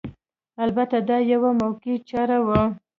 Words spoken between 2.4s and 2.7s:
وه